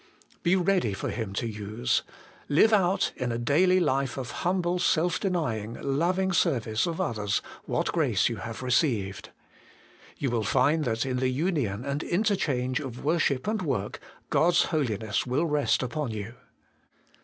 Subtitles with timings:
[0.41, 2.01] Be ready for Him to use;
[2.49, 7.91] live out, in a daily life of humble, self denying, loving service of others, what
[7.91, 9.29] grace you have received.
[10.17, 13.99] You will find that in the union and interchange of worship and work,
[14.31, 16.33] God's Holiness will rest upon you.